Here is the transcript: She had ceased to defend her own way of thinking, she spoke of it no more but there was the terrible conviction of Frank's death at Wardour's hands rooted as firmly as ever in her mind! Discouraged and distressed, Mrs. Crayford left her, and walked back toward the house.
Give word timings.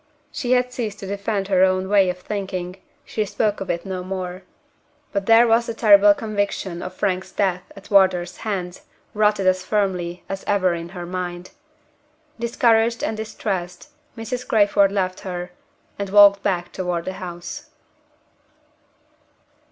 She 0.31 0.53
had 0.53 0.73
ceased 0.73 0.97
to 1.01 1.05
defend 1.05 1.47
her 1.47 1.63
own 1.63 1.87
way 1.87 2.09
of 2.09 2.17
thinking, 2.17 2.77
she 3.05 3.23
spoke 3.23 3.61
of 3.61 3.69
it 3.69 3.85
no 3.85 4.03
more 4.03 4.41
but 5.11 5.27
there 5.27 5.47
was 5.47 5.67
the 5.67 5.75
terrible 5.75 6.15
conviction 6.15 6.81
of 6.81 6.95
Frank's 6.95 7.31
death 7.31 7.71
at 7.75 7.91
Wardour's 7.91 8.37
hands 8.37 8.81
rooted 9.13 9.45
as 9.45 9.63
firmly 9.63 10.23
as 10.27 10.43
ever 10.47 10.73
in 10.73 10.89
her 10.97 11.05
mind! 11.05 11.51
Discouraged 12.39 13.03
and 13.03 13.15
distressed, 13.15 13.89
Mrs. 14.17 14.47
Crayford 14.47 14.91
left 14.91 15.19
her, 15.19 15.51
and 15.99 16.09
walked 16.09 16.41
back 16.41 16.71
toward 16.71 17.05
the 17.05 17.13
house. 17.21 17.69